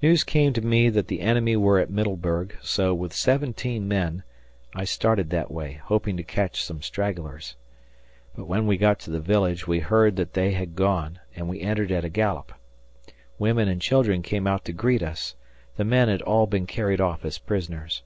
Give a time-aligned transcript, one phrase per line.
[0.00, 4.22] News came to me that the enemy were at Middleburg, so, with seventeen men,
[4.74, 7.56] I started that way, hoping to catch some stragglers.
[8.34, 11.60] But when we got to the village, we heard that they had gone, and we
[11.60, 12.54] entered at a gallop.
[13.38, 15.34] Women and children came out to greet us
[15.76, 18.02] the men had all been carried off as prisoners.